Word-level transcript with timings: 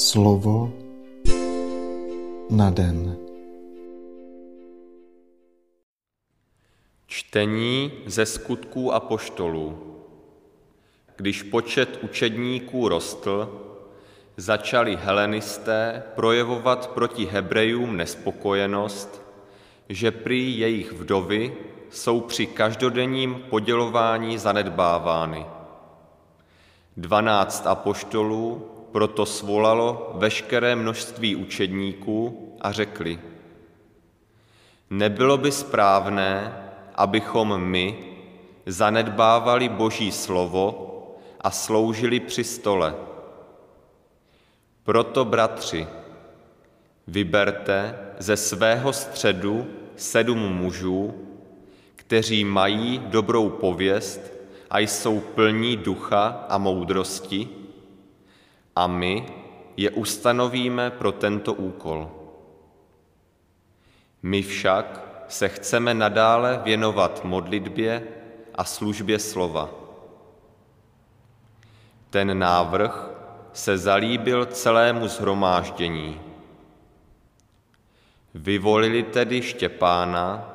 Slovo 0.00 0.72
na 2.50 2.70
den. 2.70 3.16
Čtení 7.06 7.92
ze 8.06 8.26
skutků 8.26 8.92
apoštolů. 8.92 9.96
Když 11.16 11.42
počet 11.42 11.98
učedníků 12.02 12.88
rostl, 12.88 13.60
začali 14.36 14.98
helenisté 15.02 16.02
projevovat 16.14 16.90
proti 16.90 17.26
Hebrejům 17.26 17.96
nespokojenost, 17.96 19.22
že 19.88 20.10
prý 20.10 20.58
jejich 20.58 20.92
vdovy 20.92 21.56
jsou 21.90 22.20
při 22.20 22.46
každodenním 22.46 23.34
podělování 23.34 24.38
zanedbávány. 24.38 25.46
Dvanáct 26.96 27.66
apoštolů 27.66 28.70
proto 28.92 29.26
svolalo 29.26 30.12
veškeré 30.14 30.76
množství 30.76 31.36
učedníků 31.36 32.46
a 32.60 32.72
řekli, 32.72 33.18
nebylo 34.90 35.36
by 35.36 35.52
správné, 35.52 36.56
abychom 36.94 37.60
my 37.60 37.98
zanedbávali 38.66 39.68
Boží 39.68 40.12
slovo 40.12 40.86
a 41.40 41.50
sloužili 41.50 42.20
při 42.20 42.44
stole. 42.44 42.94
Proto, 44.82 45.24
bratři, 45.24 45.86
vyberte 47.06 47.98
ze 48.18 48.36
svého 48.36 48.92
středu 48.92 49.66
sedm 49.96 50.38
mužů, 50.38 51.14
kteří 51.96 52.44
mají 52.44 52.98
dobrou 52.98 53.48
pověst 53.48 54.20
a 54.70 54.78
jsou 54.78 55.20
plní 55.20 55.76
ducha 55.76 56.46
a 56.48 56.58
moudrosti, 56.58 57.48
a 58.76 58.86
my 58.86 59.26
je 59.76 59.90
ustanovíme 59.90 60.90
pro 60.90 61.12
tento 61.12 61.54
úkol. 61.54 62.10
My 64.22 64.42
však 64.42 65.10
se 65.28 65.48
chceme 65.48 65.94
nadále 65.94 66.60
věnovat 66.64 67.24
modlitbě 67.24 68.02
a 68.54 68.64
službě 68.64 69.18
slova. 69.18 69.70
Ten 72.10 72.38
návrh 72.38 73.10
se 73.52 73.78
zalíbil 73.78 74.46
celému 74.46 75.08
zhromáždění. 75.08 76.20
Vyvolili 78.34 79.02
tedy 79.02 79.42
Štěpána, 79.42 80.50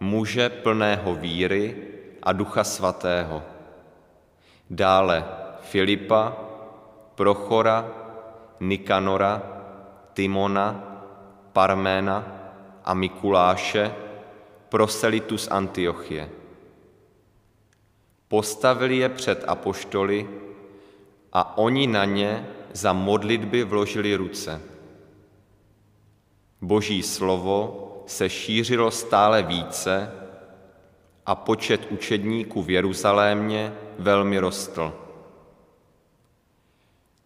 muže 0.00 0.48
plného 0.48 1.14
víry 1.14 1.76
a 2.22 2.32
ducha 2.32 2.64
svatého. 2.64 3.42
Dále 4.70 5.24
Filipa, 5.60 6.45
Prochora, 7.16 7.90
Nikanora, 8.60 9.42
Timona, 10.12 10.68
Parména 11.52 12.32
a 12.84 12.94
Mikuláše, 12.94 13.94
proselitu 14.68 15.38
z 15.38 15.48
Antiochie. 15.48 16.30
Postavili 18.28 18.96
je 18.96 19.08
před 19.08 19.44
apoštoly 19.48 20.28
a 21.32 21.58
oni 21.58 21.86
na 21.86 22.04
ně 22.04 22.48
za 22.72 22.92
modlitby 22.92 23.64
vložili 23.64 24.14
ruce. 24.14 24.60
Boží 26.60 27.02
slovo 27.02 27.82
se 28.06 28.28
šířilo 28.28 28.90
stále 28.90 29.42
více 29.42 30.12
a 31.26 31.34
počet 31.34 31.86
učedníků 31.90 32.62
v 32.62 32.70
Jeruzalémě 32.70 33.72
velmi 33.98 34.38
rostl. 34.38 35.05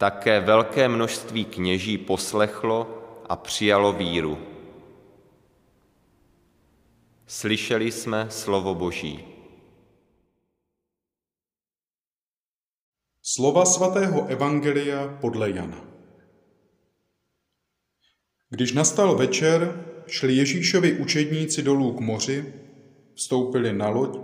Také 0.00 0.40
velké 0.40 0.88
množství 0.88 1.44
kněží 1.44 1.98
poslechlo 1.98 3.02
a 3.28 3.36
přijalo 3.36 3.92
víru. 3.92 4.38
Slyšeli 7.26 7.92
jsme 7.92 8.26
slovo 8.30 8.74
Boží. 8.74 9.24
Slova 13.22 13.64
svatého 13.64 14.26
Evangelia 14.26 15.18
podle 15.20 15.50
Jana. 15.50 15.84
Když 18.50 18.72
nastal 18.72 19.16
večer, 19.16 19.84
šli 20.06 20.34
Ježíšovi 20.34 20.92
učedníci 20.92 21.62
dolů 21.62 21.92
k 21.92 22.00
moři, 22.00 22.54
vstoupili 23.14 23.72
na 23.72 23.88
loď 23.88 24.18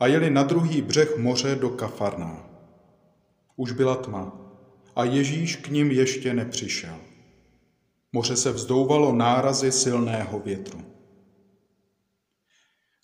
a 0.00 0.06
jeli 0.06 0.30
na 0.30 0.42
druhý 0.42 0.82
břeh 0.82 1.16
moře 1.16 1.54
do 1.54 1.70
Kafarná. 1.70 2.48
Už 3.56 3.72
byla 3.72 3.96
tma 3.96 4.43
a 4.96 5.04
Ježíš 5.04 5.56
k 5.56 5.68
ním 5.68 5.90
ještě 5.90 6.34
nepřišel. 6.34 6.96
Moře 8.12 8.36
se 8.36 8.52
vzdouvalo 8.52 9.12
nárazy 9.12 9.72
silného 9.72 10.38
větru. 10.38 10.84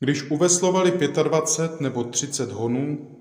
Když 0.00 0.30
uveslovali 0.30 0.92
25 1.22 1.80
nebo 1.80 2.04
30 2.04 2.52
honů, 2.52 3.16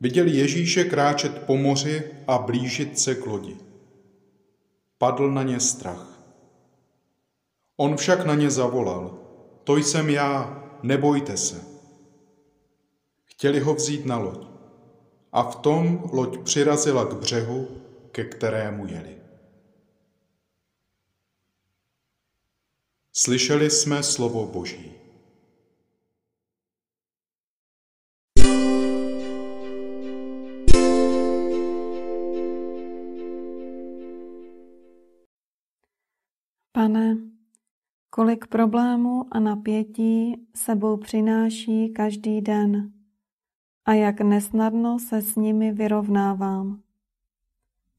viděli 0.00 0.30
Ježíše 0.30 0.84
kráčet 0.84 1.38
po 1.38 1.56
moři 1.56 2.02
a 2.26 2.38
blížit 2.38 2.98
se 2.98 3.14
k 3.14 3.26
lodi. 3.26 3.56
Padl 4.98 5.30
na 5.30 5.42
ně 5.42 5.60
strach. 5.60 6.12
On 7.76 7.96
však 7.96 8.26
na 8.26 8.34
ně 8.34 8.50
zavolal. 8.50 9.18
To 9.64 9.76
jsem 9.76 10.10
já, 10.10 10.64
nebojte 10.82 11.36
se. 11.36 11.64
Chtěli 13.24 13.60
ho 13.60 13.74
vzít 13.74 14.06
na 14.06 14.18
loď. 14.18 14.46
A 15.32 15.42
v 15.42 15.56
tom 15.56 16.10
loď 16.12 16.38
přirazila 16.38 17.04
k 17.04 17.14
břehu, 17.14 17.68
ke 18.12 18.24
kterému 18.24 18.86
jeli. 18.86 19.18
Slyšeli 23.12 23.70
jsme 23.70 24.02
slovo 24.02 24.46
Boží. 24.46 24.92
Pane, 36.72 37.16
Kolik 38.10 38.46
problémů 38.46 39.24
a 39.30 39.40
napětí 39.40 40.46
sebou 40.54 40.96
přináší 40.96 41.88
každý 41.88 42.40
den 42.40 42.92
a 43.84 43.92
jak 43.92 44.20
nesnadno 44.20 44.98
se 44.98 45.22
s 45.22 45.36
nimi 45.36 45.72
vyrovnávám. 45.72 46.82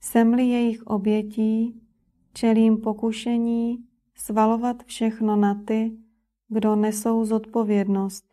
Jsem-li 0.04 0.44
jejich 0.44 0.84
obětí, 0.84 1.82
čelím 2.34 2.78
pokušení 2.82 3.88
svalovat 4.16 4.84
všechno 4.84 5.36
na 5.36 5.64
ty, 5.64 5.98
kdo 6.48 6.76
nesou 6.76 7.26
zodpovědnost. 7.26 8.26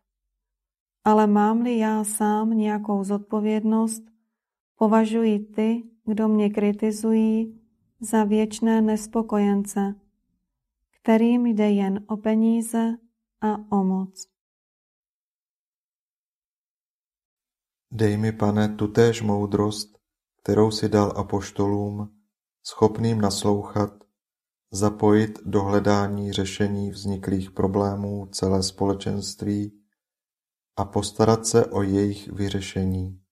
Ale 1.05 1.27
mám-li 1.27 1.79
já 1.79 2.05
sám 2.05 2.51
nějakou 2.51 3.05
zodpovědnost, 3.05 4.03
považuji 4.77 5.39
ty, 5.39 5.83
kdo 6.05 6.29
mě 6.29 6.51
kritizují, 6.51 7.61
za 8.01 8.25
věčné 8.25 8.81
nespokojence 8.81 9.95
kterým 11.03 11.47
jde 11.47 11.71
jen 11.71 12.05
o 12.07 12.17
peníze 12.17 12.97
a 13.41 13.73
o 13.77 13.85
moc. 13.85 14.27
Dej 17.91 18.17
mi, 18.17 18.33
pane, 18.33 18.69
tutéž 18.77 19.23
moudrost, 19.23 20.00
kterou 20.43 20.71
si 20.71 20.89
dal 20.89 21.13
apoštolům, 21.17 22.21
schopným 22.67 23.21
naslouchat, 23.21 24.05
zapojit 24.73 25.39
do 25.45 25.63
hledání 25.63 26.33
řešení 26.33 26.91
vzniklých 26.91 27.51
problémů 27.51 28.27
celé 28.27 28.63
společenství 28.63 29.83
a 30.77 30.85
postarat 30.85 31.47
se 31.47 31.67
o 31.67 31.83
jejich 31.83 32.29
vyřešení. 32.29 33.23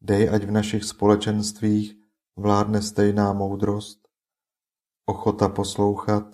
Dej, 0.00 0.30
ať 0.30 0.42
v 0.44 0.50
našich 0.50 0.84
společenstvích 0.84 1.94
vládne 2.36 2.82
stejná 2.82 3.32
moudrost, 3.32 4.08
ochota 5.06 5.48
poslouchat 5.48 6.24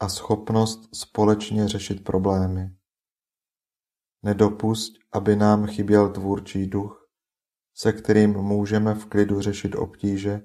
a 0.00 0.08
schopnost 0.08 0.96
společně 0.96 1.68
řešit 1.68 2.04
problémy. 2.04 2.76
Nedopusť, 4.22 4.98
aby 5.12 5.36
nám 5.36 5.66
chyběl 5.66 6.12
tvůrčí 6.12 6.66
duch, 6.66 6.99
se 7.74 7.92
kterým 7.92 8.32
můžeme 8.32 8.94
v 8.94 9.06
klidu 9.06 9.40
řešit 9.40 9.74
obtíže, 9.74 10.42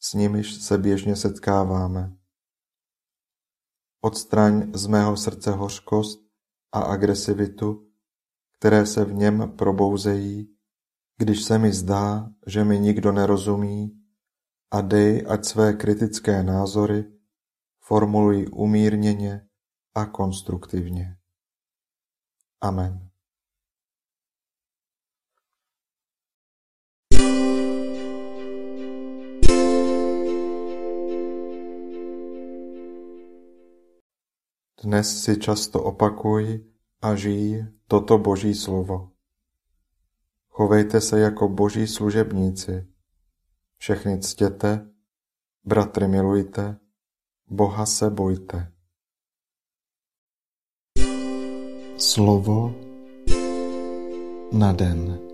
s 0.00 0.14
nimiž 0.14 0.62
se 0.62 0.78
běžně 0.78 1.16
setkáváme. 1.16 2.16
Odstraň 4.00 4.72
z 4.74 4.86
mého 4.86 5.16
srdce 5.16 5.50
hořkost 5.50 6.20
a 6.72 6.80
agresivitu, 6.80 7.88
které 8.58 8.86
se 8.86 9.04
v 9.04 9.14
něm 9.14 9.52
probouzejí, 9.58 10.56
když 11.16 11.44
se 11.44 11.58
mi 11.58 11.72
zdá, 11.72 12.30
že 12.46 12.64
mi 12.64 12.78
nikdo 12.78 13.12
nerozumí 13.12 14.02
a 14.70 14.80
dej, 14.80 15.24
ať 15.28 15.44
své 15.44 15.72
kritické 15.72 16.42
názory 16.42 17.18
Formuluj 17.88 18.46
umírněně 18.52 19.48
a 19.94 20.06
konstruktivně. 20.06 21.16
Amen. 22.60 23.07
Dnes 34.88 35.04
si 35.04 35.36
často 35.36 35.84
opakuj 35.84 36.64
a 37.04 37.12
žij 37.12 37.68
toto 37.92 38.16
Boží 38.16 38.56
slovo. 38.56 39.12
Chovejte 40.48 41.00
se 41.00 41.20
jako 41.20 41.48
boží 41.48 41.86
služebníci. 41.86 42.88
Všechny 43.76 44.18
ctěte, 44.18 44.88
bratry 45.64 46.08
milujte, 46.08 46.80
Boha 47.46 47.86
se 47.86 48.10
bojte. 48.10 48.72
Slovo 51.96 52.74
na 54.52 54.72
den. 54.72 55.27